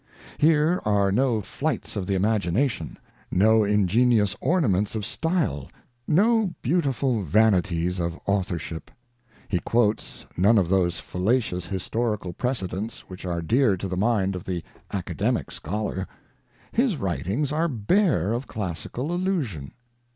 Here 0.39 0.81
are 0.83 1.11
no 1.11 1.41
flights 1.41 1.95
of 1.95 2.07
the 2.07 2.15
imagination, 2.15 2.97
no 3.29 3.63
ingenious 3.63 4.35
ornaments 4.41 4.95
of 4.95 5.05
style, 5.05 5.69
no 6.07 6.55
beautiful 6.63 7.21
vanities 7.21 7.99
of 7.99 8.19
authorship. 8.25 8.89
He 9.47 9.59
quotes 9.59 10.25
none 10.35 10.57
of 10.57 10.69
those 10.69 10.97
fallacious 10.97 11.67
historical 11.67 12.33
precedents 12.33 13.01
which 13.01 13.25
are 13.25 13.43
dear 13.43 13.77
to 13.77 13.87
the 13.87 13.95
mind 13.95 14.35
of 14.35 14.43
the 14.43 14.63
academic 14.91 15.51
scholar; 15.51 16.07
his 16.71 16.97
writings 16.97 17.51
are 17.51 17.67
bare 17.67 18.33
of 18.33 18.47
classical 18.47 19.13
allusion. 19.13 19.71